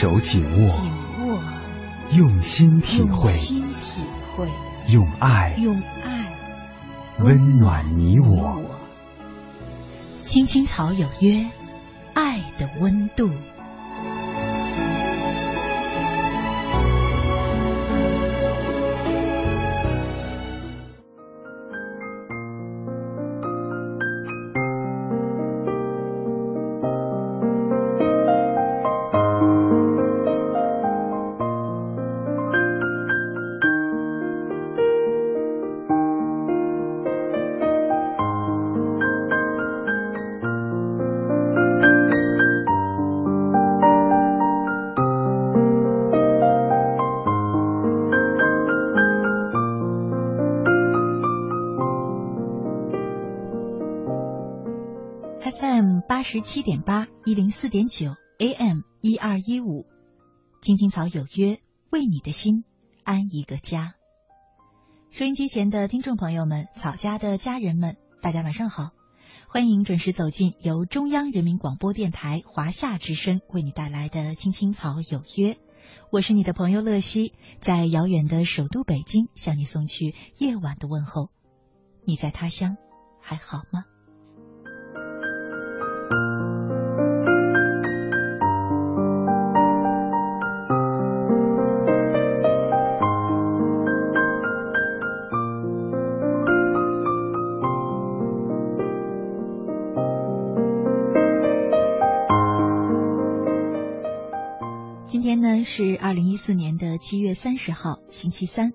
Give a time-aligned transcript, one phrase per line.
[0.00, 0.90] 用手紧握，紧
[1.26, 1.38] 握，
[2.12, 4.00] 用心体会，用心体
[4.34, 4.48] 会，
[4.88, 6.24] 用爱用爱
[7.18, 8.62] 温暖你我。
[10.24, 11.44] 青青草有约，
[12.14, 13.28] 爱的温度。
[57.60, 59.84] 四点九，AM 一二一五，
[60.62, 62.64] 青青草有约，为你的心
[63.04, 63.96] 安一个家。
[65.10, 68.92] 收音机前的听众朋友们，草家的家人们，大家晚上好，
[69.46, 75.58] 欢迎准时走进由中央人民广播电台华夏之声为你带来的青青草有约。
[76.10, 81.28] 我是你的朋友乐西，在遥远的首都北京向你送去夜晚的问候。
[82.06, 82.78] 你在他乡
[83.20, 83.84] 还好吗？
[105.72, 108.72] 是二零一四年的七月三十号，星期三。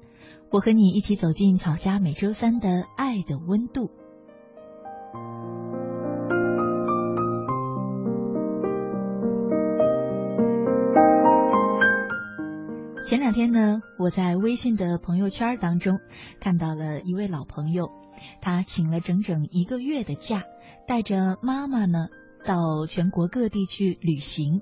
[0.50, 3.92] 我和你一起走进草家每周三的爱的温度。
[13.06, 16.00] 前两天呢，我在微信的朋友圈当中
[16.40, 17.92] 看到了一位老朋友，
[18.40, 20.44] 他请了整整一个月的假，
[20.88, 22.08] 带着妈妈呢
[22.46, 24.62] 到全国各地去旅行，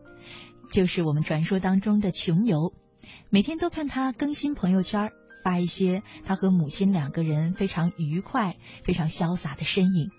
[0.73, 2.73] 就是我们传说当中的穷游。
[3.29, 5.11] 每天都看他更新朋友圈，
[5.44, 10.09] 发一些他和母亲两个人非常愉快、非常潇洒的身影。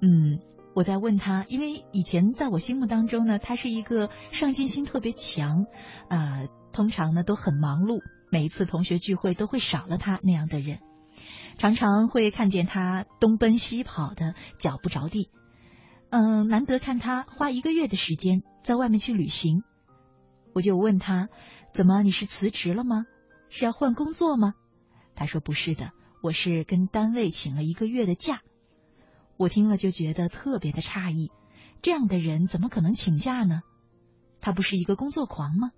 [0.00, 0.38] 嗯，
[0.76, 5.66] 我在问他，因为以前在我心目当中呢，他是一个上进心特别强，
[6.08, 10.78] 呃、通常呢都很忙碌，每一次同学聚会都会少了他那样的人，
[11.58, 15.28] 常常会看见他东奔西跑的，脚不着地。
[16.10, 19.64] 嗯，难得看他花一个月的时间在外面去旅行，
[20.54, 21.28] 我就问他，
[21.72, 23.06] 怎么你是辞职了吗？
[23.48, 24.54] 是要换工作吗？
[25.14, 25.92] 他说不是的，
[26.22, 28.40] 我是跟单位请了一个月的假。
[29.36, 31.30] 我听了就觉得特别的诧异，
[31.80, 33.62] 这样的人怎么可能请假呢？
[34.40, 35.70] 他不是一个工作狂吗？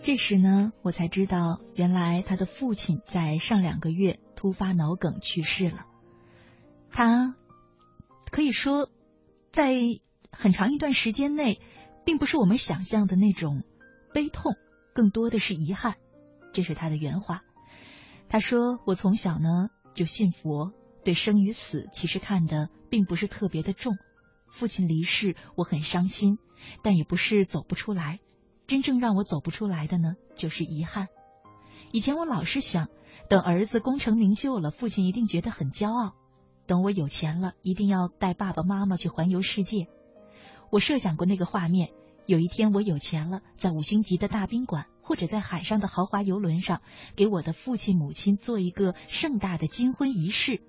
[0.00, 5.86] 这时呢，我才知道，原来他的父亲在上两个月突发脑梗去世了。
[6.92, 7.34] 他
[8.30, 8.88] 可以说，
[9.50, 9.74] 在
[10.30, 11.60] 很长一段时间内，
[12.04, 13.64] 并不是我们想象的那种
[14.14, 14.54] 悲痛，
[14.94, 15.96] 更多的是遗憾。
[16.52, 17.42] 这是他的原话。
[18.28, 20.72] 他说：“我从小呢就信佛，
[21.04, 23.96] 对生与死其实看的并不是特别的重。
[24.48, 26.38] 父亲离世，我很伤心，
[26.82, 28.20] 但也不是走不出来。
[28.66, 31.08] 真正让我走不出来的呢，就是遗憾。
[31.92, 32.88] 以前我老是想，
[33.28, 36.14] 等儿子功成名就了，父亲一定觉得很骄傲。
[36.66, 39.88] 等我有钱了，一定要带爸爸妈妈去环游世界。
[40.70, 41.90] 我设想过那个画面：
[42.26, 46.82] 有一天我有钱了，在五星级的大宾馆，或者在海上的豪华游轮上，
[47.14, 50.60] 给我的父亲母亲做一个盛大的金婚仪式。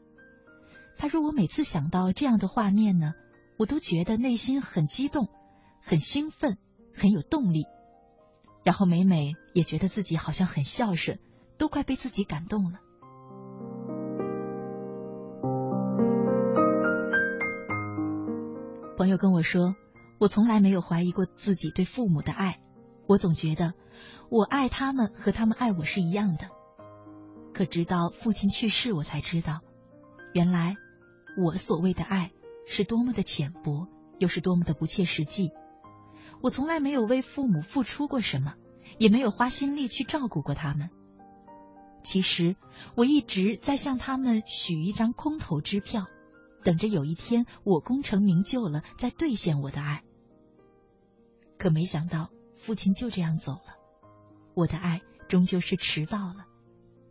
[0.98, 3.14] 他说，我每次想到这样的画面呢，
[3.58, 5.30] 我都觉得内心很激动、
[5.82, 6.58] 很兴奋、
[6.94, 7.66] 很有动力。
[8.64, 11.20] 然后每每也觉得自己好像很孝顺，
[11.58, 12.80] 都快被自己感动了。
[18.98, 19.76] 朋友跟我说，
[20.20, 22.60] 我从来没有怀疑过自己对父母的爱，
[23.06, 23.74] 我总觉得
[24.30, 26.50] 我爱他们和他们爱我是一样的。
[27.54, 29.62] 可直到父亲去世，我才知道，
[30.34, 30.78] 原来
[31.38, 32.32] 我所谓的爱
[32.66, 33.88] 是多么的浅薄，
[34.18, 35.52] 又是多么的不切实际。
[36.42, 38.56] 我从来没有为父母付出过什么，
[38.98, 40.90] 也没有花心力去照顾过他们。
[42.08, 42.56] 其实
[42.96, 46.08] 我一直在向他们许一张空头支票，
[46.64, 50.06] 等着有一天我功成名就了，再兑现我的爱。
[51.58, 53.76] 可没想到父亲就这样走了，
[54.54, 56.46] 我的爱终究是迟到了，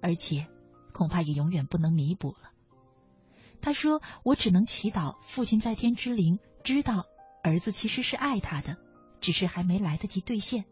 [0.00, 0.46] 而且
[0.94, 2.50] 恐怕也永远不能弥补了。
[3.60, 7.04] 他说：“我只能祈祷父亲在天之灵知道
[7.42, 8.78] 儿子其实是爱他的，
[9.20, 10.64] 只是还没来得及兑现。”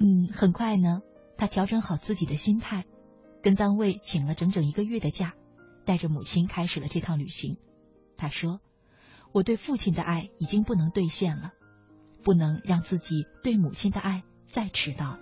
[0.00, 1.02] 嗯，很快呢，
[1.36, 2.84] 他调整好自己的心态，
[3.42, 5.34] 跟单位请了整整一个月的假，
[5.84, 7.58] 带着母亲开始了这趟旅行。
[8.16, 8.60] 他说
[9.32, 11.52] ：“我对父亲的爱已经不能兑现了，
[12.22, 15.20] 不能让自己对母亲的爱再迟到了。”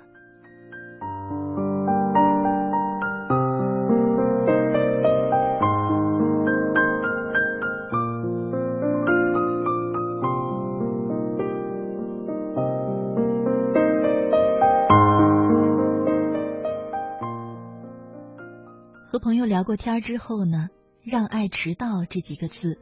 [19.46, 20.68] 聊过天之后呢，
[21.02, 22.80] 让爱迟到这几个字，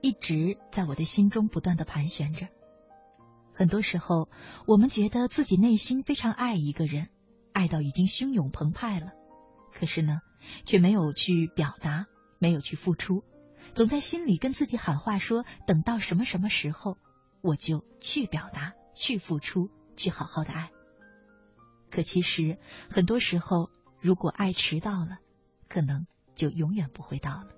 [0.00, 2.48] 一直在我的心中不断的盘旋着。
[3.54, 4.28] 很多时候，
[4.66, 7.08] 我们觉得自己内心非常爱一个人，
[7.52, 9.12] 爱到已经汹涌澎湃了，
[9.72, 10.20] 可是呢，
[10.64, 12.06] 却没有去表达，
[12.38, 13.24] 没有去付出，
[13.74, 16.96] 总在心里跟自己喊话说：等到什么什么时候，
[17.42, 20.70] 我就去表达，去付出，去好好的爱。
[21.90, 22.58] 可其实，
[22.90, 23.70] 很多时候，
[24.00, 25.18] 如果爱迟到了，
[25.72, 27.48] 可能就永远不会到了。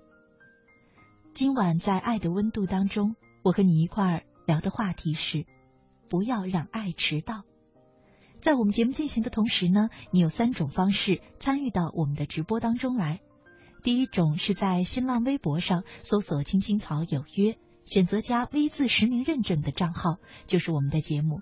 [1.33, 5.45] 今晚在爱的温度当中，我和你一块儿聊的话题是：
[6.07, 7.43] 不要让爱迟到。
[8.39, 13.19] 在我们节目进行的同时呢，你有三种方式参与到我们的直播当中来。
[13.83, 21.41] 第一种是在新浪微博上搜索“青青草有约”，选择加 V 字实名认证的账号，就是我们的节目。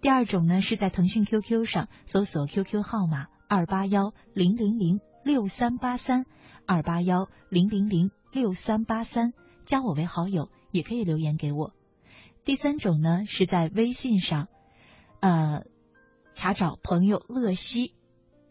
[0.00, 4.98] 第二种呢是在腾讯 QQ 上搜索 QQ 号码二八幺零零零。
[5.24, 6.26] 六三八三
[6.66, 9.32] 二八幺零零零六三八三，
[9.64, 11.72] 加我为好友，也可以留言给我。
[12.44, 14.48] 第三种呢，是在微信上，
[15.20, 15.64] 呃，
[16.34, 17.94] 查找朋友乐西，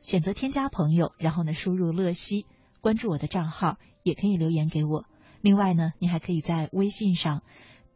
[0.02, 2.48] 选择添加朋友，然后呢，输入乐西，
[2.82, 5.06] 关注我的账号，也可以留言给我。
[5.42, 7.44] 另外呢，你还可以在微信上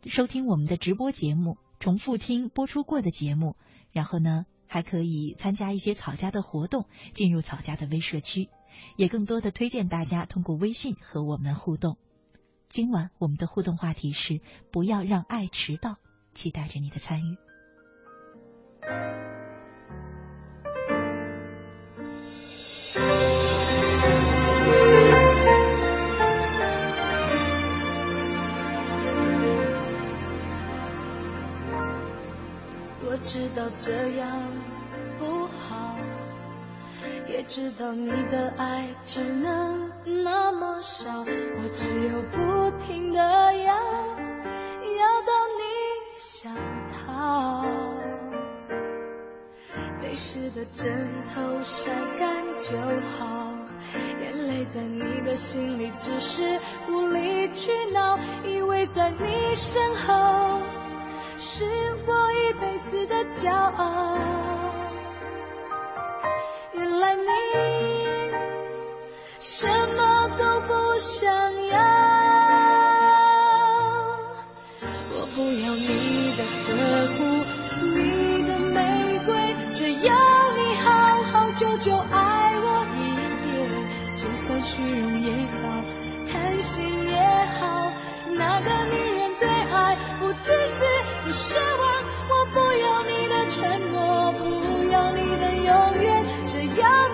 [0.04, 3.56] 收听我们的直播节目，重复听播出过的节目，
[3.92, 6.86] 然后呢，还可以参加一些草家的活动，
[7.16, 8.50] 进入草家的微社区。
[8.96, 11.98] 也更多的推荐大家通过微信和我们互动。
[12.70, 14.42] 今晚我们的互动话题是
[14.72, 15.98] 不要让爱迟到，
[16.34, 17.38] 期待着你的参与。
[33.10, 34.77] 我知道这样。
[37.30, 39.92] 也知道你的爱只能
[40.24, 45.64] 那么少，我只有不停的要，要到你
[46.18, 46.52] 想
[46.92, 47.66] 逃。
[50.02, 52.78] 泪湿的枕头晒干就
[53.18, 53.52] 好，
[54.22, 56.60] 眼泪在你的心里只是
[56.90, 60.62] 无理取闹，以为在你身后
[61.38, 61.66] 是
[62.06, 64.18] 我一辈子的骄傲。
[67.26, 67.30] 你
[69.40, 71.26] 什么都不想
[71.68, 71.78] 要，
[75.14, 75.86] 我不要你
[76.38, 76.70] 的呵
[77.18, 77.20] 护，
[77.96, 77.98] 你
[78.48, 78.78] 的玫
[79.26, 79.30] 瑰，
[79.72, 80.14] 只要
[80.56, 80.86] 你好
[81.32, 82.16] 好久久爱
[82.60, 82.98] 我一
[83.44, 83.48] 遍，
[84.18, 85.58] 就算虚荣也好，
[86.32, 86.76] 贪心
[87.10, 87.18] 也
[87.60, 87.92] 好，
[88.36, 90.86] 那个女人对爱不自私
[91.24, 93.58] 不奢望，我不要你的承
[93.94, 94.44] 诺，不
[94.90, 96.06] 要你的永远。
[96.48, 97.07] 只要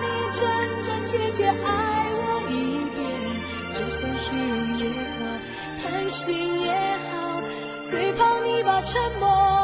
[6.14, 6.70] 心也
[7.10, 7.42] 好，
[7.90, 9.63] 最怕你把沉默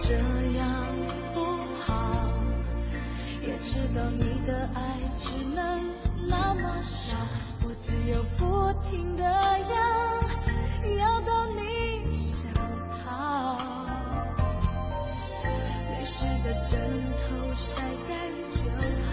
[0.00, 0.14] 这
[0.56, 0.86] 样
[1.32, 1.40] 不
[1.80, 2.12] 好，
[3.40, 5.88] 也知道你的爱只能
[6.28, 7.16] 那么少，
[7.64, 9.76] 我只有不停的要，
[10.96, 12.52] 要到你想
[13.04, 13.56] 逃，
[15.90, 16.78] 泪湿的枕
[17.26, 19.12] 头晒干就好，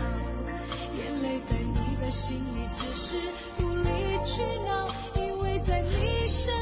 [0.98, 3.18] 眼泪在你的心里只是
[3.60, 6.61] 无理取闹，因为在你身。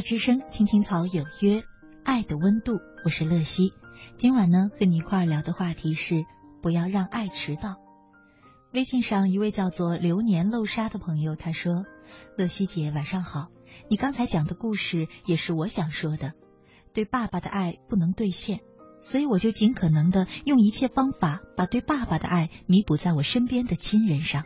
[0.00, 1.62] 之声，青青草有约，
[2.04, 3.72] 爱的温度，我是乐西。
[4.16, 6.24] 今晚呢，和你一块儿聊的话题是
[6.62, 7.76] 不要让爱迟到。
[8.72, 11.84] 微信上一位叫做流年漏沙的朋友，他说
[12.36, 13.48] ：“乐西姐，晚上好。
[13.88, 16.32] 你刚才讲的故事也是我想说的。
[16.92, 18.60] 对爸爸的爱不能兑现，
[19.00, 24.44] 所以我就尽可能的用一切方法把对爸爸的爱弥补在我身边的亲人上，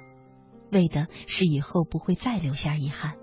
[0.73, 3.15] 为的是以后不会再留下遗憾。”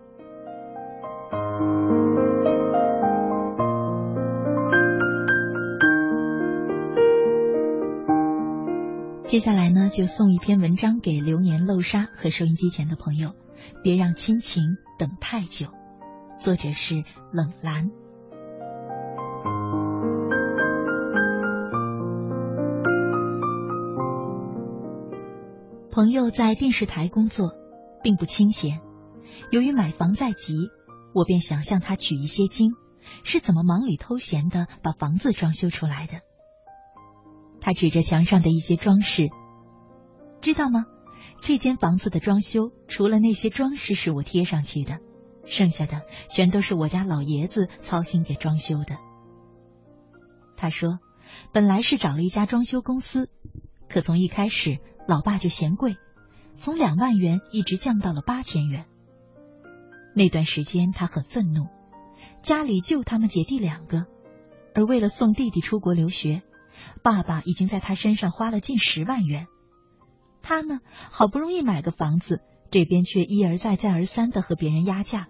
[9.23, 13.31] 接下来呢，就送一篇文章给流年漏沙和收音机前的朋友，
[13.81, 15.67] 别让亲情等太久。
[16.37, 17.89] 作者是冷兰。
[25.91, 27.51] 朋友在电视台工作，
[28.03, 28.81] 并不清闲。
[29.49, 30.71] 由于买房在即，
[31.13, 32.71] 我便想向他取一些经，
[33.23, 36.21] 是怎么忙里偷闲的把房子装修出来的。
[37.59, 39.29] 他指着墙上的一些装饰，
[40.41, 40.85] 知道吗？
[41.41, 44.99] 这间房子的装修，除了那些装饰是我贴上去的，
[45.45, 48.97] 剩下的全都是我家老爷子操心给装修的。
[50.55, 50.99] 他说，
[51.51, 53.29] 本来是找了一家装修公司，
[53.89, 55.95] 可从一开始，老爸就嫌贵，
[56.57, 58.85] 从两万元一直降到了八千元。
[60.13, 61.67] 那段时间他很愤怒，
[62.43, 64.05] 家里就他们姐弟两个，
[64.75, 66.41] 而为了送弟弟出国留学，
[67.03, 69.47] 爸爸已经在他身上花了近十万元。
[70.41, 70.79] 他呢，
[71.11, 72.41] 好不容易买个房子，
[72.71, 75.27] 这边却一而再再而三的和别人压价，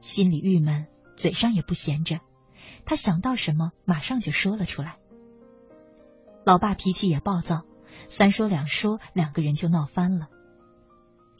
[0.00, 2.20] 心里郁闷，嘴上也不闲着。
[2.84, 4.96] 他想到什么，马上就说了出来。
[6.44, 7.64] 老爸脾气也暴躁，
[8.08, 10.28] 三说两说，两个人就闹翻了。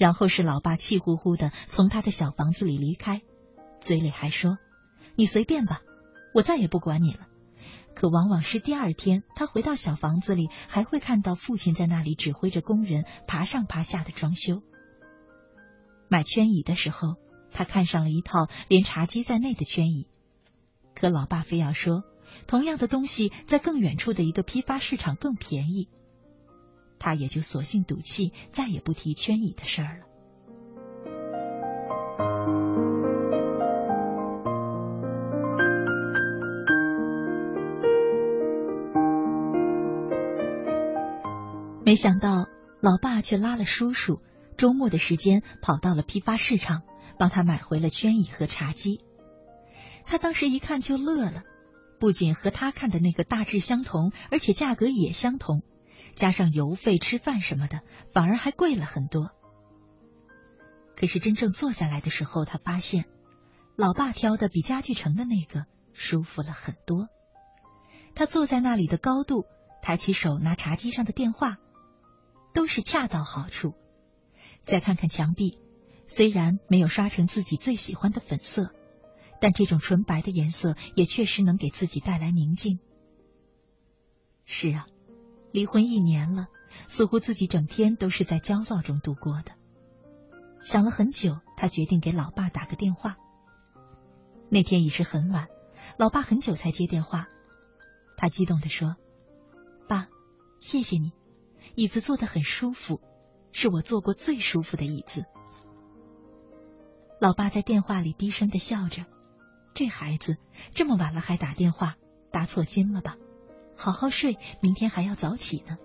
[0.00, 3.20] 然后是老爸气呼呼的从他的小房子里离开，
[3.80, 4.56] 嘴里还说
[5.14, 5.82] ：“你随便吧，
[6.32, 7.28] 我再也不管你了。”
[7.94, 14.62] 可往往是第二天，他回到小房子里，还会看到父亲在那里指挥着工人爬上爬下的装修。
[16.08, 17.16] 买圈椅的时候，
[17.52, 20.06] 他看上了一套连茶几在内的圈椅，
[20.94, 22.04] 可老爸非要说，
[22.46, 25.90] 同样的东西在更远处的一个批发市场更便宜，
[27.00, 30.04] 他也就索性赌气再也不提圈椅的事儿了。
[41.84, 42.46] 没想到
[42.80, 44.20] 老爸却拉了叔叔
[44.56, 46.82] 周末的时间跑到了批发市场
[47.18, 49.00] 帮他买回了圈椅和茶几。
[50.04, 51.42] 他当时一看就乐了
[51.98, 55.62] 不仅和他看的那个大致相同而且价格也相同
[56.20, 57.80] 加上邮费、吃饭什么的，
[58.12, 59.30] 反而还贵了很多。
[60.94, 63.06] 可是真正坐下来的时候，他发现，
[63.74, 67.08] 老爸挑的比家具城的那个舒服了很多。
[68.14, 69.46] 他坐在那里的高度，
[69.80, 71.56] 抬起手拿茶几上的电话，
[72.52, 73.72] 都是恰到好处。
[74.60, 75.58] 再看看墙壁，
[76.04, 78.74] 虽然没有刷成自己最喜欢的粉色，
[79.40, 82.78] 但这种纯白的颜色也确实能给自己带来宁静。
[84.44, 84.86] 是啊，
[85.52, 86.46] 离婚一年了，
[86.88, 89.52] 似乎自己整天都是在焦躁中度过的。
[90.60, 93.16] 想了很久，他决定给老爸打个电话。
[94.48, 95.48] 那天已是很晚，
[95.96, 97.28] 老爸很久才接电话。
[98.16, 98.96] 他激动地说
[99.88, 100.08] ：“爸，
[100.60, 101.12] 谢谢你，
[101.74, 103.00] 椅子坐得很舒服，
[103.52, 105.24] 是我坐过最舒服的椅子。”
[107.20, 109.06] 老爸在电话里低声的笑着
[109.72, 110.36] ：“这孩子
[110.74, 111.96] 这么晚了还打电话，
[112.30, 113.16] 打错心了吧？
[113.80, 115.78] 好好睡，明天还要早起呢。”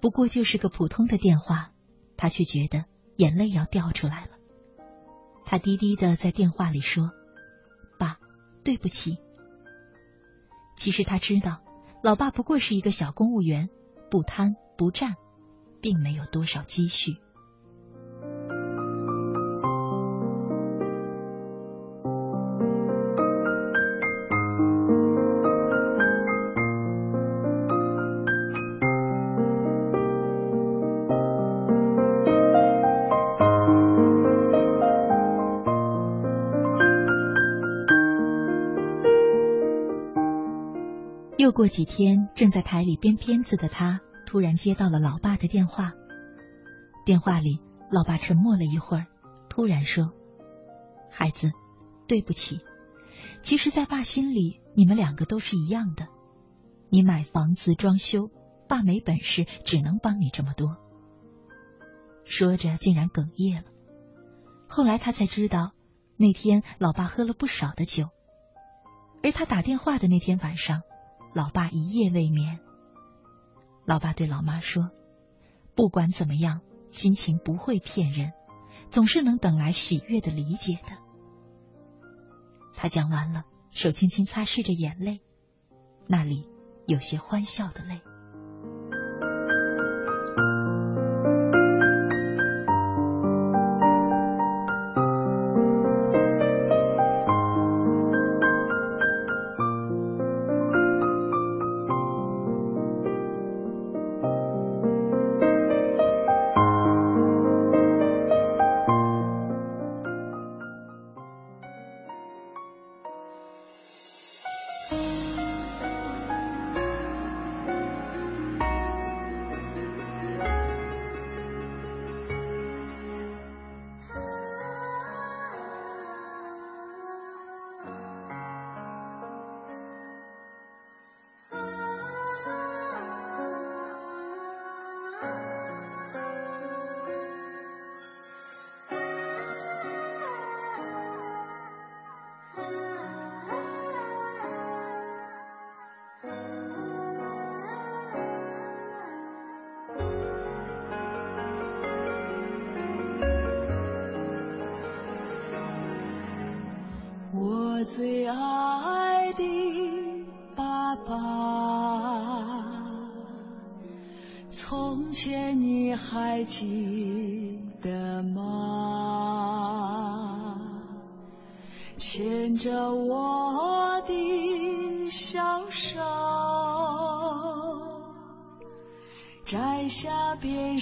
[0.00, 1.70] 不过就是个普通的电话。
[2.14, 2.84] 他却觉得
[3.16, 4.30] 眼泪要掉出来了。
[5.44, 7.10] 他低低的在电话里说
[7.98, 8.20] ：“爸，
[8.62, 9.18] 对不起。”
[10.78, 11.64] 其实他知道，
[12.00, 13.70] 老爸不过是一个小公务员，
[14.08, 15.16] 不贪不占，
[15.80, 17.16] 并没有多少积蓄。
[41.52, 45.92] 过几天，正在台里编片子的他，突然接到了老爸的电话。
[47.04, 47.60] 电话里，
[47.90, 49.06] 老爸沉默了一会儿，
[49.48, 50.12] 突然说
[51.10, 51.52] ：“孩子，
[52.06, 52.58] 对不起。
[53.42, 56.08] 其实，在爸心里，你们两个都是一样的。
[56.90, 58.30] 你买房子、装修，
[58.68, 60.76] 爸没本事，只能帮你这么多。”
[62.24, 63.68] 说着，竟然哽咽了。
[64.68, 65.72] 后来他才知道，
[66.16, 68.10] 那天老爸喝了不少的酒，
[69.22, 70.82] 而他打电话的那天晚上。
[71.34, 72.60] 老爸一夜未眠。
[73.84, 74.90] 老爸对老妈说
[75.74, 78.32] ：“不管怎么样，心情不会骗人，
[78.90, 80.98] 总是能等来喜悦的理解的。”
[82.76, 85.20] 他讲完了，手轻轻擦拭着眼泪，
[86.06, 86.48] 那里
[86.86, 88.02] 有些欢笑的泪。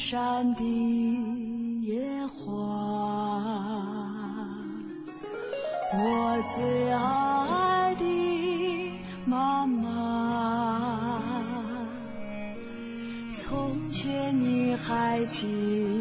[0.00, 0.62] 山的
[1.82, 2.54] 野花，
[5.92, 8.92] 我最爱的
[9.26, 11.20] 妈妈，
[13.30, 15.99] 从前你还记得？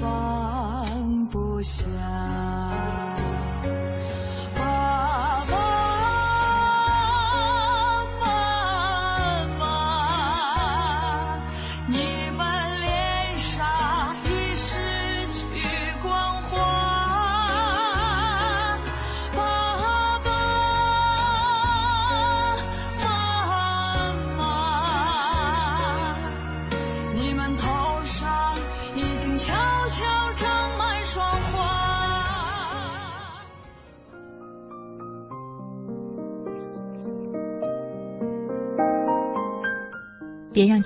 [0.00, 0.23] 总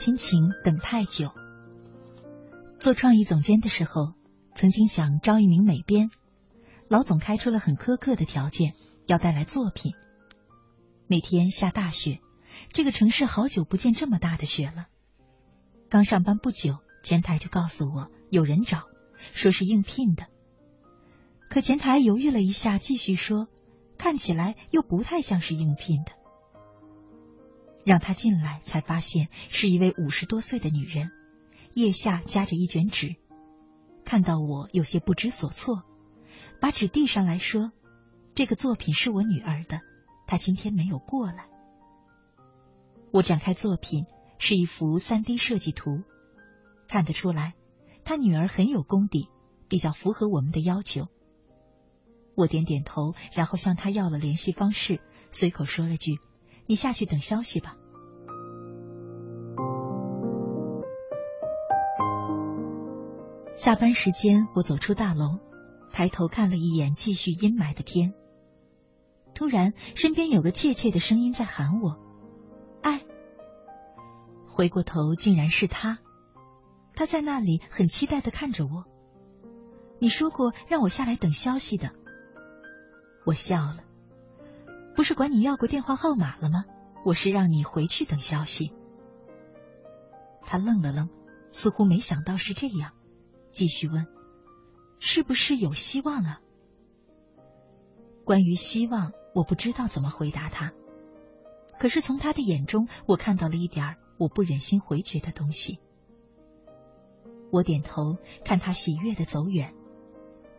[0.09, 1.35] 心情等太久。
[2.81, 4.15] 做创意总监的时候，
[4.55, 6.09] 曾经想招一名美编，
[6.89, 8.73] 老总开出了很苛刻的条件，
[9.07, 9.93] 要带来作品。
[11.09, 12.21] 那天下大雪，
[12.73, 14.87] 这个城市好久不见这么大的雪了。
[15.91, 18.85] 刚上班不久，前台就告诉我有人找，
[19.33, 20.25] 说是应聘的。
[21.51, 23.47] 可前台犹豫了一下，继续说，
[23.99, 26.13] 看起来又不太像是应聘的。
[27.89, 31.11] 让他进来，才发现是一位五十多岁的女人，
[31.73, 33.17] 腋下夹着一卷纸。
[34.05, 35.85] 看到我，有些不知所措，
[36.61, 37.73] 把纸递上来说
[38.37, 39.81] ：“这个作品是我女儿的，
[40.27, 41.47] 她今天没有过来。”
[43.11, 44.05] 我展开作品，
[44.39, 46.03] 是一幅三 D 设计图，
[46.89, 47.55] 看得出来，
[48.05, 49.31] 他女儿很有功底，
[49.67, 51.07] 比较符合我们的要求。
[52.35, 56.19] 我点点头，然后向他要了联系方式，随口说了句。
[56.69, 57.77] 你下去等消息吧。
[63.55, 65.39] 下班时间，我走出大楼，
[65.91, 68.13] 抬头看了一眼继续阴霾的天。
[69.35, 71.99] 突然，身边有个怯怯的声音在喊我
[72.83, 73.01] ：“爱。”
[74.47, 75.99] 回过头，竟然是他。
[76.95, 78.85] 他在那里很期待的看着我。
[80.01, 81.93] 你说过让我下来等消息的。
[83.25, 83.88] 我笑了。
[84.99, 86.65] 不是管你要过电话号码了吗？
[87.05, 88.73] 我是让你回去等消息。
[90.43, 91.09] 他愣了愣，
[91.53, 92.95] 似乎没想到是这样，
[93.53, 94.09] 继续问
[94.99, 96.41] ：“是不是有希望啊？”
[98.27, 100.73] 关于希望，我不知道怎么回答他。
[101.79, 105.79] 可是从他的眼中，我看到了一点我不忍心回绝的东西。
[107.53, 109.77] 我点头，看他喜悦的走远。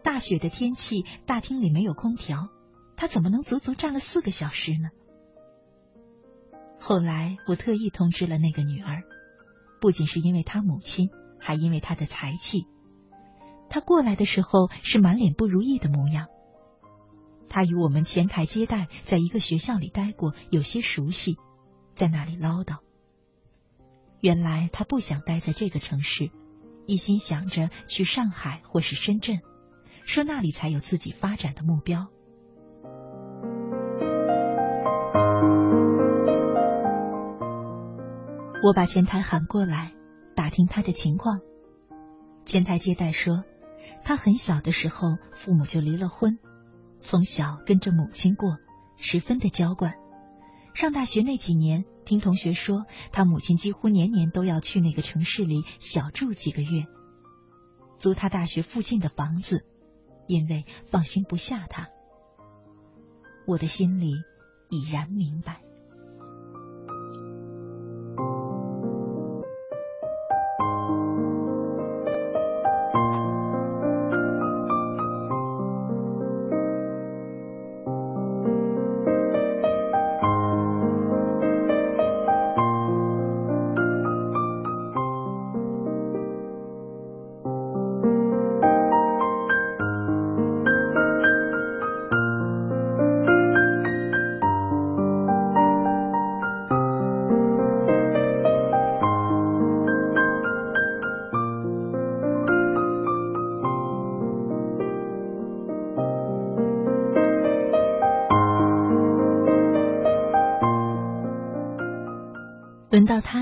[0.01, 2.47] 大雪的天气，大厅里没有空调。
[2.99, 4.89] 他怎么能足足站了四个小时呢？
[6.77, 9.03] 后来我特意通知了那个女儿，
[9.79, 11.09] 不仅是因为她母亲，
[11.39, 12.67] 还因为她的才气。
[13.69, 16.27] 她过来的时候是满脸不如意的模样。
[17.47, 21.37] 她与我们前台接待在一个学校里待过，有些熟悉，
[21.95, 22.79] 在那里唠叨。
[24.19, 26.31] 原来她不想待在这个城市，
[26.85, 29.39] 一心想着去上海或是深圳，
[30.03, 32.09] 说那里才有自己发展的目标。
[38.61, 39.93] 我把前台喊过来，
[40.35, 41.39] 打听他的情况。
[42.43, 43.45] 前台接待说，
[44.03, 46.39] 他很小的时候父母就离了婚，
[46.99, 48.57] 从小跟着母亲过，
[48.97, 49.93] 十分的娇惯。
[50.73, 56.85] 上大学那几年，听同学说，他母亲几乎年年都要去那个城市里小住几个月，
[57.97, 59.65] 租他大学附近的房子，
[60.27, 61.87] 因为放心不下他。
[63.47, 64.11] 我的心里
[64.69, 65.61] 已然明白。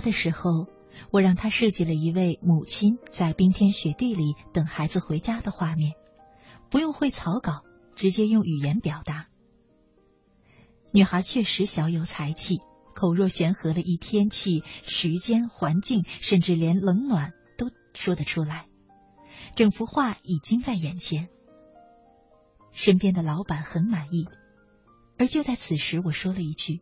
[0.08, 0.68] 的时候，
[1.12, 5.96] 我让他设计了一位母亲在冰天雪地里等孩子回家的画面，
[6.70, 9.28] 不用会草稿，直接用语言表达。
[10.94, 12.60] 女孩确实小有才气，
[12.96, 18.68] 口若悬河的一天气、时间、环境，甚至连冷暖都说得出来。
[19.58, 21.28] 整幅画已经在眼前。
[22.72, 24.30] 身边的老板很满意，
[25.18, 26.80] 而就在此时，我说了一句：“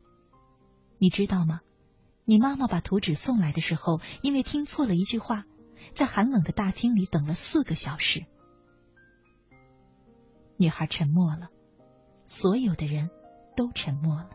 [0.99, 1.61] 你知道吗？
[2.27, 5.43] 你妈妈把图纸送来的时候，因为听错了一句话，
[5.93, 8.25] 在寒冷的大厅里等了四个小时。”
[10.57, 11.49] 女孩沉默了，
[12.27, 13.11] 所有的人
[13.55, 14.29] 都沉默了。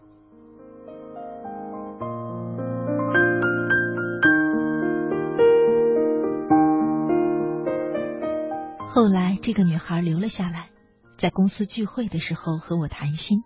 [8.86, 10.70] 后来，这个女孩留了下来。
[11.16, 13.42] 在公司聚会的时候和我谈心，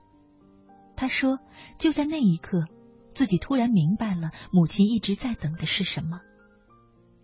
[0.94, 1.40] 她说
[1.76, 2.66] ：“就在那一刻，
[3.14, 6.20] 自己突然明白了，母亲一直在等的是什么，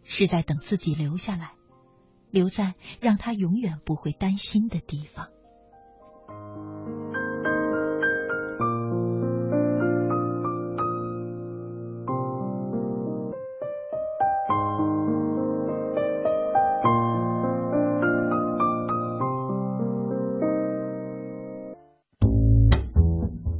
[0.04, 1.52] 是在等自己留下来，
[2.30, 5.28] 留在让他永远不会担心的地方。”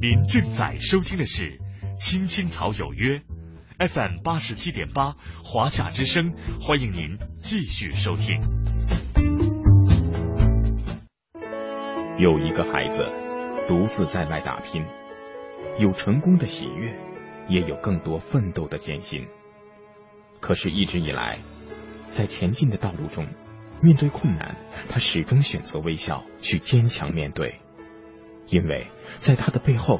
[0.01, 1.43] 您正在收听的是
[1.95, 3.19] 《青青草有约》
[3.77, 8.41] ，FM 八十七点八，华夏之声，欢迎您继续收听。
[12.17, 13.05] 有一个孩子
[13.67, 14.83] 独自在外打拼，
[15.79, 16.97] 有成功的喜悦，
[17.49, 19.27] 也有更多奋斗的艰辛。
[20.39, 21.39] 可是，一直以来，
[22.09, 23.27] 在前进的道路中，
[23.81, 24.55] 面对困难，
[24.89, 27.59] 他始终选择微笑，去坚强面对，
[28.47, 29.99] 因为在他的背后。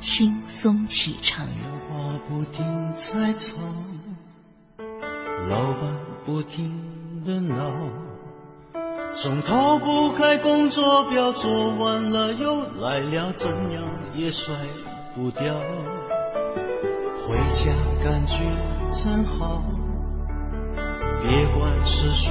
[0.00, 1.46] 轻松启程。
[1.46, 1.56] 电
[1.88, 3.56] 话不停在吵，
[5.48, 7.72] 老板不停的闹，
[9.12, 13.82] 总逃不开工作表，做完了又来了，怎样
[14.14, 14.54] 也甩
[15.14, 15.54] 不掉。
[17.26, 18.44] 回家感觉
[18.90, 19.62] 真好，
[21.22, 22.30] 别管世俗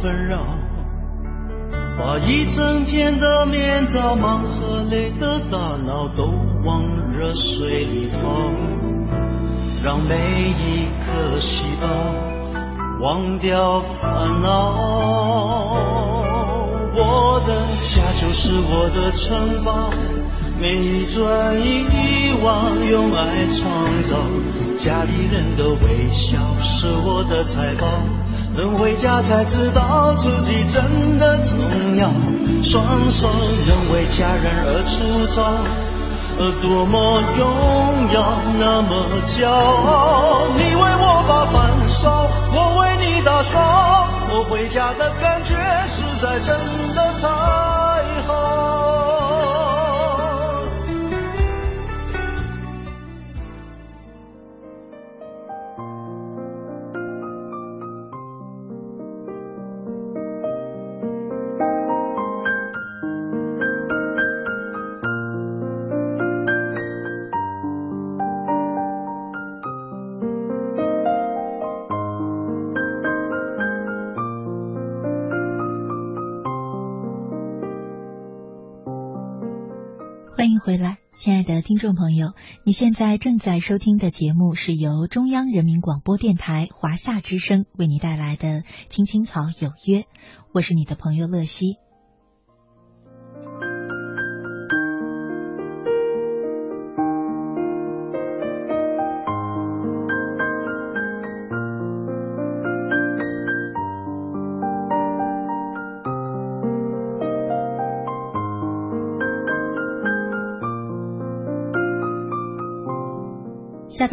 [0.00, 0.44] 纷扰。
[2.00, 6.32] 把一整天的面罩、忙和累的大脑都
[6.64, 6.82] 往
[7.12, 8.18] 热水里泡，
[9.84, 11.86] 让每一颗细胞
[13.04, 14.48] 忘掉烦恼。
[16.94, 19.90] 我的家就是我的城堡，
[20.58, 24.16] 每一砖一瓦用爱创造，
[24.78, 27.86] 家里人的微笑是我的财宝。
[28.56, 31.58] 等回家才知道自己真的重
[31.96, 32.10] 要，
[32.62, 33.28] 双手
[33.66, 35.42] 能为家人而粗糙，
[36.38, 37.46] 而，多么荣
[38.12, 40.48] 耀，那么骄傲。
[40.56, 45.54] 你为我把饭烧，我为你打扫，我回家的感觉
[45.86, 46.58] 实在真
[46.94, 47.28] 的太
[80.70, 90.02] 回来，亲爱的听众朋友，你现在正在收听的节目是由中央人民广播电台华夏之声为你带来的《青青草有约》，
[90.54, 91.74] 我是你的朋友乐西。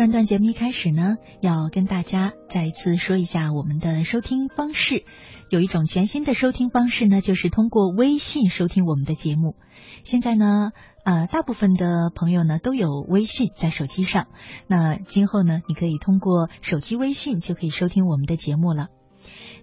[0.07, 5.03] 下半段节目一开始呢，要跟大家再一次说一下我们的收听方式。
[5.49, 9.57] 有一种全新的收听方式呢，就是通过微信收听我们的节目。
[10.05, 10.71] 现在呢，
[11.03, 14.27] 呃，大部分的朋友呢都有微信在手机上。
[14.65, 18.87] 那今后呢，你可以通过手机微信就可以收听我们的节目了。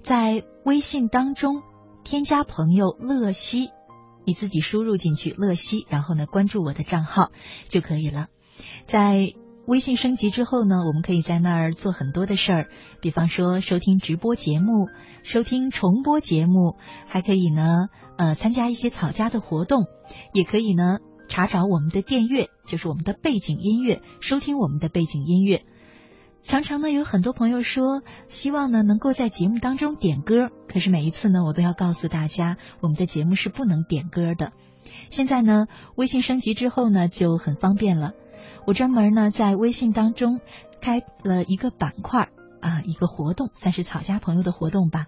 [0.02, 1.62] 在微信当中
[2.04, 3.70] 添加朋友乐西，
[4.26, 7.30] 你自己输入进去乐西，然后呢关注我的账号
[7.70, 8.26] 就可以了。
[8.84, 9.32] 在
[9.66, 12.68] 微信升级之后呢，我们可以在那儿做很多的事儿，
[13.00, 14.88] 比方说收听直播节目、
[15.22, 19.84] 收听重播节目，还可以呢，呃，参加一些草家的活动，
[20.34, 20.98] 也可以呢，
[21.28, 25.62] 查找我们的电乐，就是我们的背景音乐，收听我们的背景音乐。
[26.42, 34.52] 常常呢，有很多朋友说，希望呢能够在节目当中点歌，可是每一次呢，我都要告诉大家，我们的节目是不能点歌的。
[35.08, 38.12] 现在呢，微信升级之后呢，就很方便了。
[38.66, 40.40] 我专门呢在微信当中
[40.80, 45.06] 开了一个板块啊，一个活动，算是草家朋友的活动吧，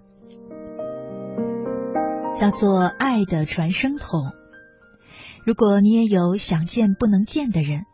[2.34, 4.32] 叫做“爱的传声筒”。
[5.44, 7.84] 如果你也有想见不能见的人，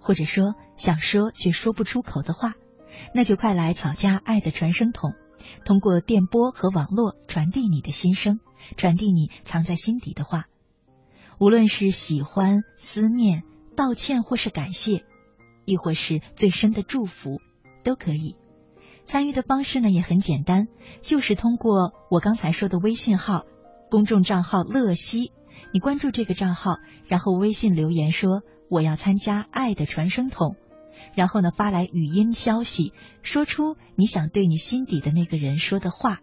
[0.00, 2.54] 或者说想说却说不出口的话，
[3.14, 5.12] 那就快来草家“爱的传声筒”，
[5.64, 8.40] 通过电波和网络传递你的心声，
[8.76, 10.46] 传递你藏在心底的话，
[11.38, 13.44] 无论是喜欢、思念、
[13.76, 15.04] 道歉或是感谢。
[15.64, 17.40] 亦或是最深的祝福，
[17.84, 18.36] 都可以。
[19.04, 20.68] 参与的方式呢也很简单，
[21.00, 23.44] 就是通过我刚才说的微信号
[23.90, 25.32] 公众账号“乐西”，
[25.74, 30.54] 你关注这个账号，然后微信留言说我要参加爱的传声筒，
[31.14, 36.20] 然后呢发来语音消息，说出你想对你心底的那个人说的话，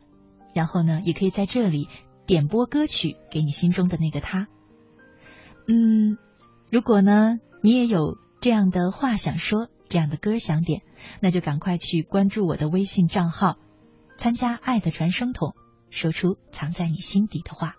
[0.53, 1.89] 然后呢也可以在这里
[2.25, 4.47] 点播歌曲给你心中的那个他。
[5.67, 6.17] 嗯，
[6.71, 8.17] 如果呢你也有。
[8.41, 10.81] 这样的话想说，这样的歌想点，
[11.19, 13.57] 那就赶快去关注我的微信账号，
[14.17, 15.55] 参加爱的传声筒，
[15.89, 17.75] 说出藏在你心底的话。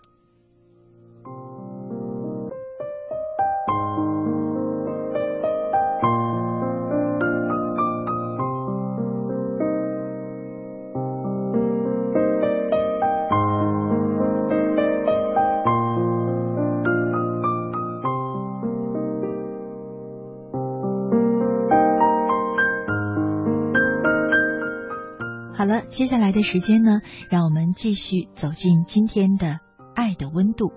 [25.89, 29.59] 接下来的时间呢，让我们继续走进今天的
[29.95, 30.71] 爱的温度。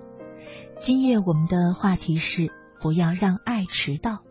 [0.79, 4.23] 今夜我们的话题是不要让爱迟到。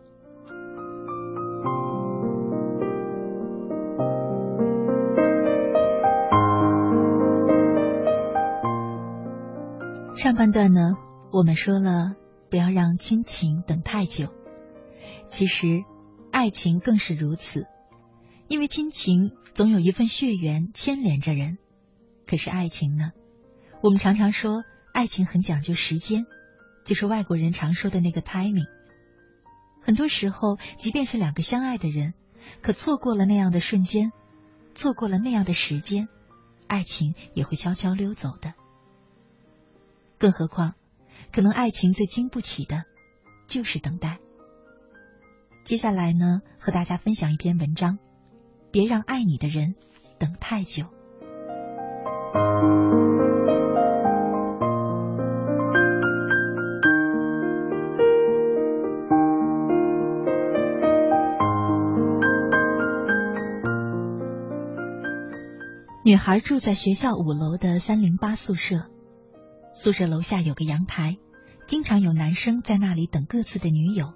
[10.14, 10.94] 上半段呢，
[11.32, 12.14] 我们说了
[12.48, 14.28] 不要让亲情等太久，
[15.28, 15.82] 其实
[16.30, 17.66] 爱情更是如此。
[18.48, 21.58] 因为亲情总有一份血缘牵连着人，
[22.26, 23.12] 可是爱情呢？
[23.82, 26.26] 我们常常说爱情很讲究时间，
[26.84, 28.68] 就是外国人常说的那个 timing。
[29.80, 32.14] 很多时候，即便是两个相爱的人，
[32.62, 34.12] 可错过了那样的瞬间，
[34.74, 36.08] 错过了那样的时间，
[36.66, 38.54] 爱情也会悄悄溜走的。
[40.18, 40.74] 更何况，
[41.32, 42.84] 可能爱情最经不起的，
[43.46, 44.18] 就是等待。
[45.64, 47.98] 接下来呢，和大家分享一篇文章。
[48.74, 49.76] 别让爱你的人
[50.18, 50.86] 等太久。
[66.02, 68.86] 女孩住在学校五楼的三零八宿舍，
[69.72, 71.18] 宿舍楼下有个阳台，
[71.68, 74.14] 经常有男生在那里等各自的女友。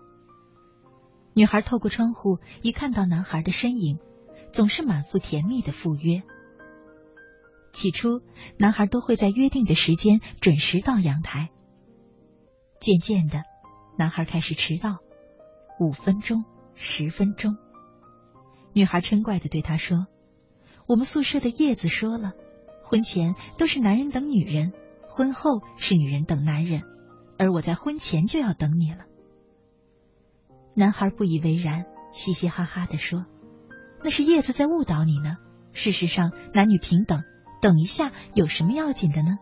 [1.32, 4.00] 女孩透过窗户一看到男孩的身影。
[4.52, 6.22] 总是满腹甜蜜的赴约。
[7.72, 8.22] 起初，
[8.56, 11.50] 男孩都会在约定的时间准时到阳台。
[12.80, 13.42] 渐渐的，
[13.96, 14.98] 男孩开始迟到，
[15.78, 16.44] 五分钟、
[16.74, 17.56] 十分钟。
[18.72, 20.06] 女孩嗔怪的对他说
[20.86, 22.32] ：“我们宿舍的叶子说了，
[22.82, 24.72] 婚前都是男人等女人，
[25.06, 26.82] 婚后是女人等男人，
[27.38, 29.04] 而我在婚前就要等你了。”
[30.74, 33.26] 男孩不以为然，嘻嘻哈哈的说。
[34.02, 35.36] 那是叶子在误导你呢。
[35.72, 37.22] 事实上，男女平等，
[37.60, 39.38] 等一下有什么要紧的呢？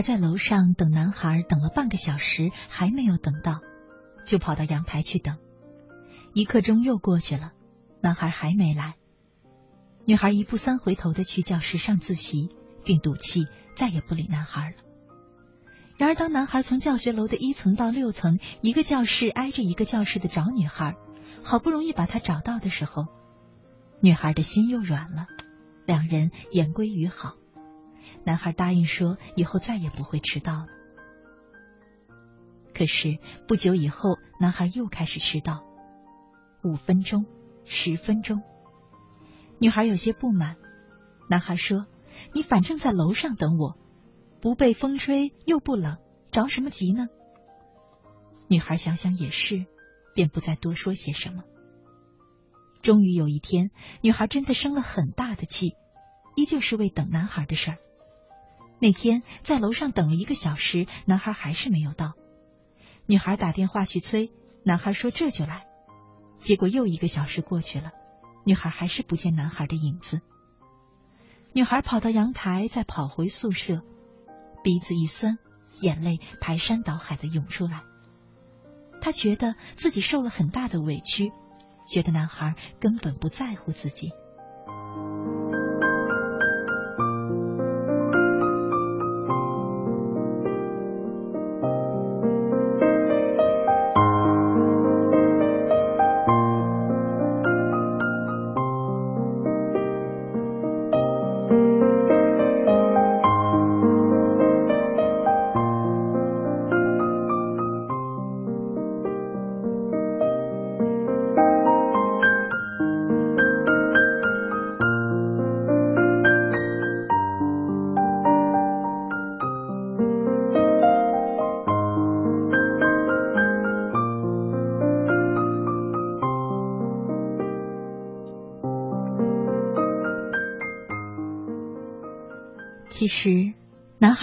[0.00, 3.60] 女孩在楼上等男孩，等了半个小时还没有等到，
[4.24, 5.36] 就跑到阳台去等。
[6.32, 7.52] 一刻钟又过去了，
[8.00, 8.94] 男孩还没来。
[10.06, 12.48] 女孩一步三回头的去教室上自习，
[12.82, 13.44] 并赌气
[13.76, 14.76] 再也不理男孩了。
[15.98, 20.96] 然而，当男孩从教学楼的一层到六层，一个教室挨着一个教室的找女孩，
[21.42, 23.04] 好不容易把她找到的时候，
[24.00, 25.26] 女孩的心又软了，
[25.84, 27.34] 两人言归于好。
[28.24, 30.66] 男孩答应说以后再也不会迟到了。
[32.74, 35.64] 可是不久以后，男孩又开始迟到，
[36.62, 37.26] 五分钟、
[37.64, 38.42] 十分钟。
[39.58, 40.56] 女孩有些不满，
[41.28, 41.86] 男孩说
[42.32, 43.76] ：“你反正在楼上等我。”
[44.40, 45.98] 不被风吹又不冷，
[46.30, 47.08] 着什么急呢？
[48.48, 49.66] 女孩想想也是，
[50.14, 51.42] 便不再多说些什么。
[52.80, 55.74] 终于有一天，女孩真的生了很大的气，
[56.36, 57.78] 依旧是为等男孩的事儿。
[58.80, 62.14] 那天在楼上等了一个小时，男孩还是没有到。
[63.06, 64.32] 女孩打电话去催，
[64.64, 65.66] 男孩说这就来。
[66.38, 67.92] 结果又一个小时过去了，
[68.44, 70.22] 女孩还是不见男孩的影子。
[71.52, 73.82] 女孩跑到阳台，再跑回宿舍。
[74.62, 75.38] 鼻子一酸，
[75.80, 77.82] 眼泪排山倒海的涌出来。
[79.02, 81.32] 她觉得自己受了很大的委屈，
[81.86, 84.12] 觉得男孩根本不在乎自己。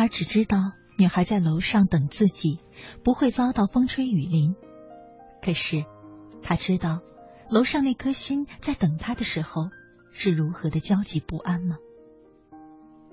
[0.07, 0.57] 只知道
[0.97, 2.59] 女孩在楼上等自己，
[3.03, 4.55] 不会遭到风吹雨淋。
[5.41, 5.85] 可是，
[6.41, 7.01] 他知道
[7.49, 9.69] 楼上那颗心在等他的时候
[10.11, 11.77] 是如何的焦急不安吗？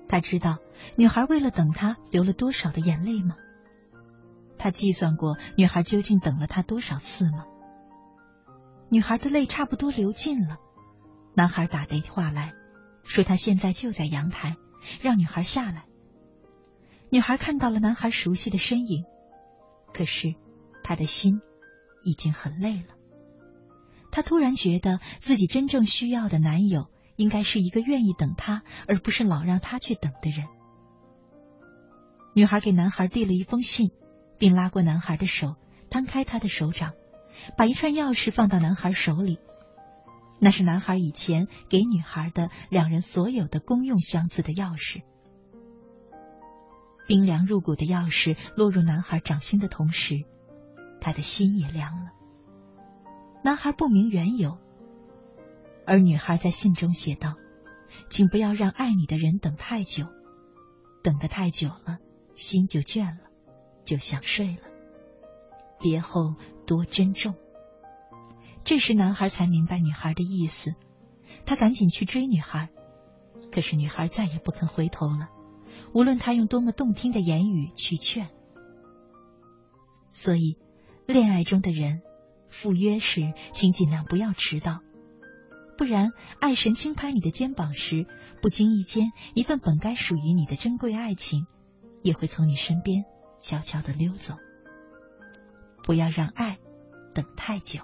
[0.07, 0.59] 他知道
[0.97, 3.35] 女孩为了等他流了多少的眼泪吗？
[4.57, 7.45] 他计算过女孩究竟等了他多少次吗？
[8.89, 10.57] 女孩的泪差不多流尽了，
[11.33, 12.53] 男孩打电话来
[13.03, 14.55] 说他现在就在阳台。
[15.01, 15.85] 让女孩下来。
[17.09, 19.05] 女孩看到了男孩熟悉的身影，
[19.93, 20.35] 可是
[20.83, 21.41] 她的心
[22.03, 22.95] 已经很累了。
[24.11, 30.47] 她突然觉得自己真正需要的男友，应该是一个愿意等她，而不是老让她去等的人。
[32.33, 33.91] 女孩给男孩递了一封信，
[34.37, 35.55] 并拉过男孩的手，
[35.89, 36.91] 摊开他的手掌，
[37.55, 39.39] 把一串钥匙放到男孩手里。
[40.41, 45.01] 那是男孩以前给女孩的两人所有的公用箱子的钥匙。
[47.07, 50.25] 冰凉入骨的钥匙落入男孩掌心的同时，
[50.99, 52.11] 他的心也凉了。
[53.43, 54.57] 男孩不明缘由，
[55.85, 57.35] 而女孩在信中写道
[58.09, 60.07] ：“请不要让爱你的人等太久，
[61.03, 61.99] 等得太久了，
[62.33, 63.29] 心就倦了，
[63.85, 64.63] 就想睡了。
[65.79, 66.33] 别后
[66.65, 67.35] 多珍重。”
[68.65, 70.73] 这时，男孩才明白女孩的意思，
[71.45, 72.69] 他赶紧去追女孩，
[73.51, 75.29] 可是女孩再也不肯回头了，
[75.93, 78.29] 无论他用多么动听的言语去劝。
[80.11, 80.57] 所以，
[81.05, 82.01] 恋爱中的人
[82.47, 84.81] 赴约时，请尽量不要迟到，
[85.77, 88.07] 不然爱神轻拍你的肩膀时，
[88.41, 91.47] 不经意间，一份本该属于你的珍贵爱情，
[92.01, 93.03] 也会从你身边
[93.39, 94.35] 悄悄的溜走。
[95.83, 96.57] 不要让爱
[97.13, 97.81] 等太久。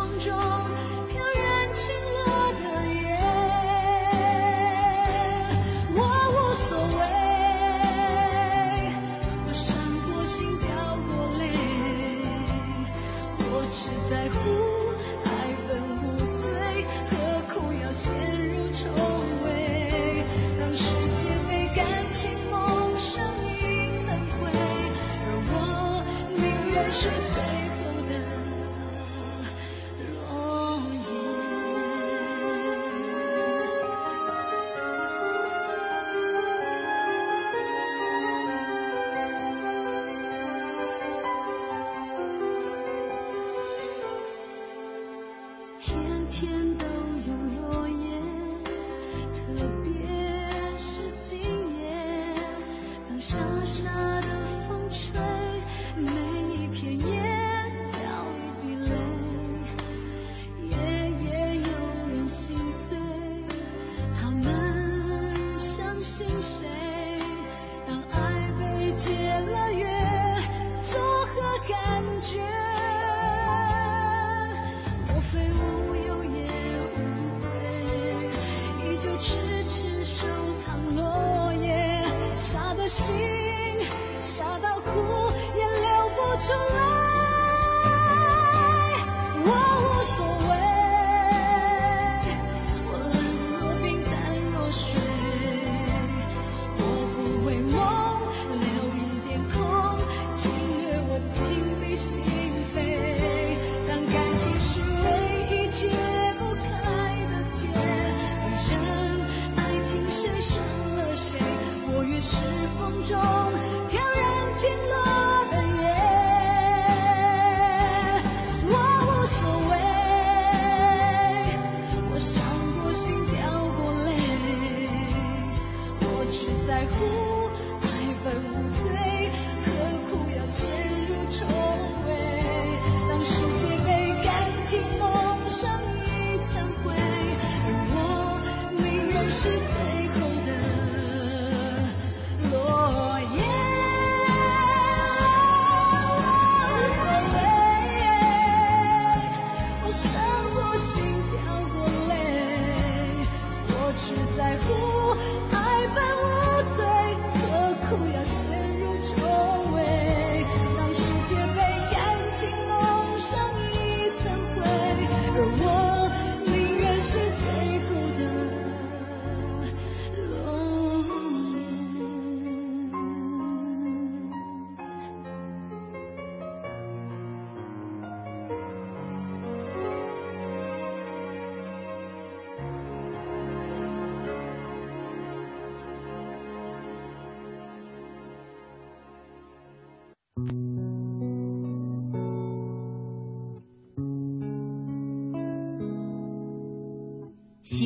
[0.00, 0.39] 梦中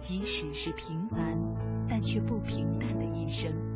[0.00, 1.38] 即使是平凡，
[1.88, 3.69] 但却不平淡的一生。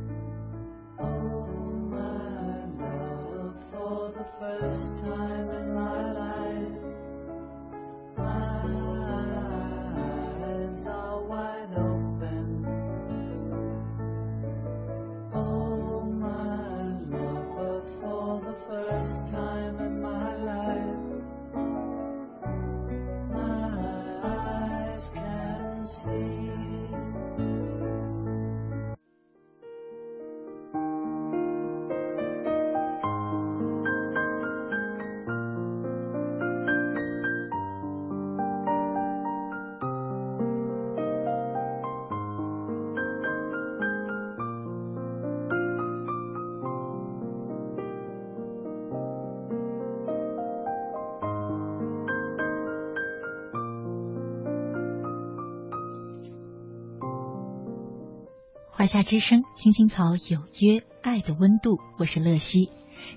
[58.94, 62.70] 夏之声，青青草有约，爱的温度，我是乐西。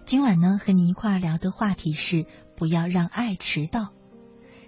[0.07, 2.25] 今晚呢，和你一块儿聊的话题是
[2.55, 3.89] 不要让爱迟到。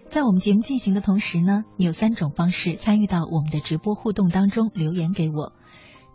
[0.08, 5.54] 在我们节目进行的同时呢，你有三种方式参与到我们的直播互动当中，留言给我。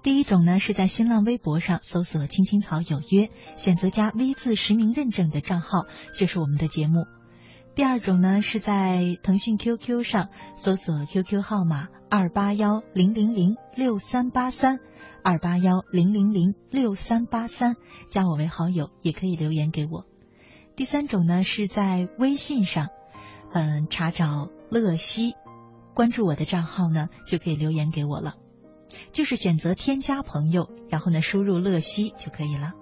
[0.04, 5.86] 第一种呢，是在新浪微博上搜索“青青草有约”，选择加 V 字实名认证的账号，
[6.16, 7.06] 就是我们的节目。
[7.74, 14.78] 第二种呢，是在腾讯 QQ 上搜索 QQ 号码二八幺零零零六三八三，
[15.24, 17.74] 二八幺零零零六三八三，
[18.10, 20.06] 加我为好友，也可以留言给我。
[20.76, 22.90] 第三种呢，是在微信上，
[23.52, 25.34] 嗯，查找乐西，
[25.94, 28.34] 关注我的账号呢，就可以留言给我了。
[29.12, 32.74] 就是选择添加朋友，然后呢，输入乐西就可以了。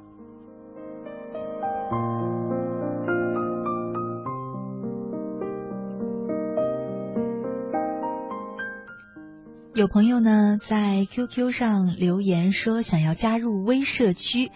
[9.75, 14.51] 有朋友呢在 QQ 上留言说想要加入微社区，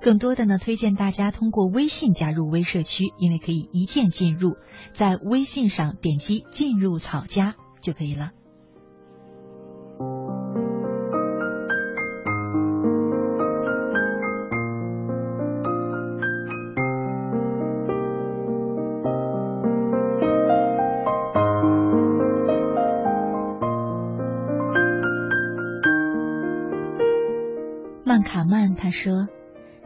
[0.00, 4.56] 更多的呢推荐大家通过微信加入微社区，因为可以一键进入，
[4.94, 8.30] 在微信上点击进入草家就可以了。
[28.92, 29.26] 说：“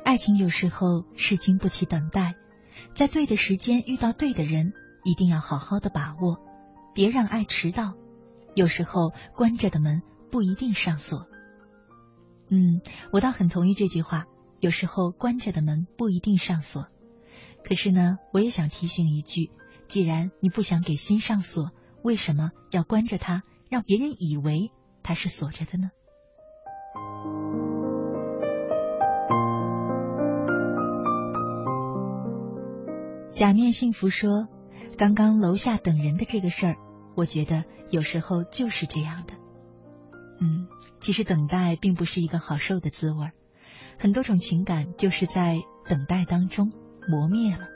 [0.04, 2.34] 爱情有时候是经不起等待，
[2.94, 6.38] 在对的时间遇到对的人，一定要好好的把握，
[6.94, 7.94] 别让爱迟到。
[8.54, 11.26] 有时候关着的门不一定上锁。”
[12.50, 12.82] 嗯，
[13.12, 14.26] 我倒很同意这句话。
[14.60, 16.88] 有时候关着的门不一定上锁，
[17.62, 19.50] 可是呢，我也想提醒一句：
[19.86, 25.90] 既然你不想给心上锁，为什么要关着它，让别人以为它是锁着的呢？
[33.36, 34.48] 假面幸福说
[34.96, 36.76] ：“刚刚楼下等人的这个事儿，
[37.14, 39.34] 我觉得有时候就是这样的。
[40.40, 40.68] 嗯，
[41.00, 43.32] 其实等待并不是一个好受的滋味儿。”
[44.00, 46.72] 很多种情感就是在等待当中
[47.06, 47.68] 磨灭了，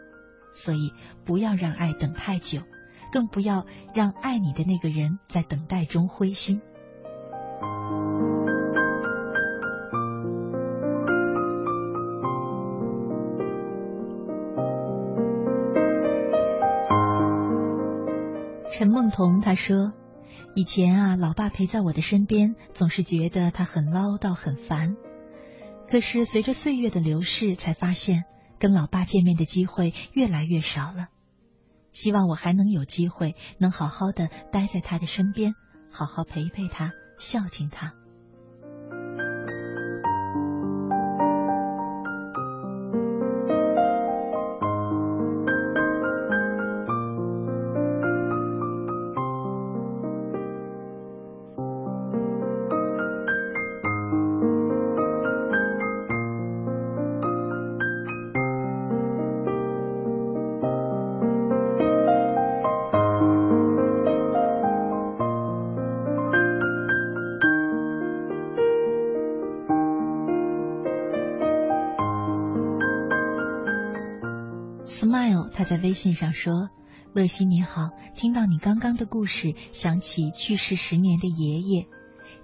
[0.55, 0.95] 所以
[1.27, 2.63] 不要让爱等太久，
[3.13, 6.63] 更不要让爱你的那个人在等待中灰心。
[18.81, 19.93] 陈梦彤她说
[20.57, 24.97] ：“以前啊，老爸陪在我的身边，总是觉得他很唠叨、很烦。”
[25.87, 28.25] 可是随着岁月的流逝，才发现
[28.59, 31.09] 跟老爸见面的机会越来越少了。
[31.93, 35.53] 希望我还能有机会，能好好的待在他的身边，
[35.93, 37.93] 好好陪陪他，孝敬他。
[75.01, 76.69] Smile，他在微信上说
[77.15, 81.87] ：“乐西你好，听到你刚刚的故事，想起去世十年的爷爷。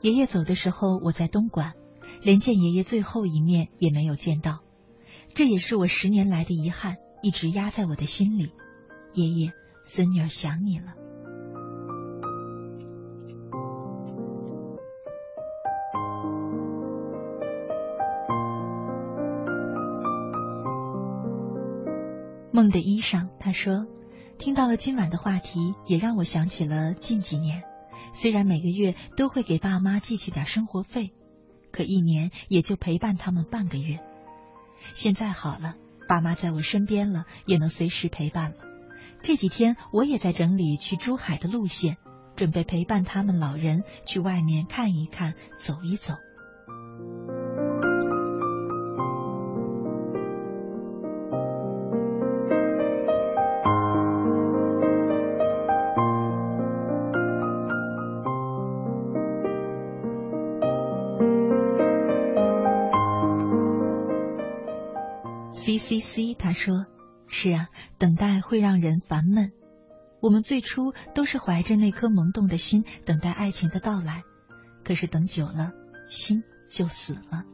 [0.00, 1.74] 爷爷走的时候，我在东莞，
[2.22, 4.60] 连见爷爷最后一面也没有见到，
[5.34, 8.52] 这也是我十年来的遗憾，一直压在我的心里。
[9.12, 9.52] 爷爷，
[9.82, 10.94] 孙女儿想你了。”
[22.56, 23.86] 梦的衣裳，他说
[24.40, 27.64] ：“听到了今晚的话题，也让我想起了近几年。
[28.14, 31.12] 虽然每个月都会给爸妈寄去点生活费，
[31.70, 33.98] 可一年也就陪伴他们半个月。
[34.94, 35.74] 现在好了，
[36.08, 38.56] 爸妈在我身边了，也能随时陪伴了。
[39.20, 41.98] 这几天我也在整理去珠海的路线，
[42.36, 46.14] 准备陪伴他们老人去外面看一看，走一走。”
[66.66, 66.84] 说
[67.28, 69.52] ：“是啊，等待会让人烦闷。
[70.20, 74.24] 我们最初都是怀着那颗萌动的心等待爱情的到来，
[74.84, 75.70] 可是等久了，
[76.08, 77.44] 心就死了。”“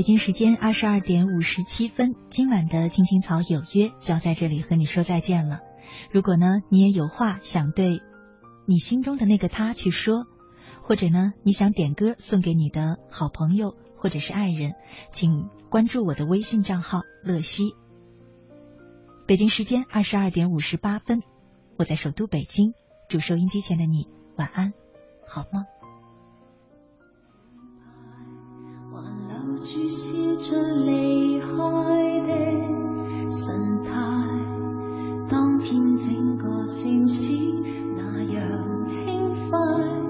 [0.00, 5.60] 北京时间二十二点五十七分，今晚的青青草有约就要在这里和你说再见了。
[6.10, 8.00] 如果呢，你也有话想对
[8.64, 10.24] 你心中的那个他去说，
[10.80, 14.72] 或者呢，你想点歌送给你的好朋友或者是爱人，
[15.12, 17.74] 请关注我的微信账号乐西。
[19.26, 21.20] 北京时间二十二点五十八分，
[21.76, 22.72] 我在首都北京，
[23.10, 24.72] 祝收音机前的你晚安，
[25.28, 25.79] 好梦。
[29.62, 30.56] 注销着
[30.86, 31.46] 离开
[32.26, 32.34] 的
[33.30, 33.92] 神态
[35.28, 37.30] 当天整个城市
[37.94, 38.42] 那样
[38.88, 40.09] 轻快。